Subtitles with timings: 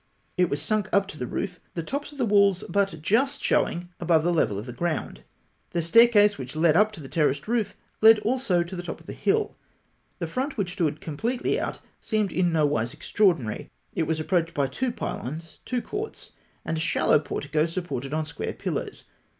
[0.35, 3.89] It was sunk up to the roof, the tops of the walls but just showing
[3.99, 5.21] above the level of the ground.
[5.73, 9.05] The staircase which led up to the terraced roof led also to the top of
[9.05, 9.55] the hill.
[10.17, 13.69] The front, which stood completely out, seemed in nowise extraordinary.
[13.93, 16.31] It was approached by two pylons, two courts,
[16.65, 19.03] and a shallow portico supported on square pillars.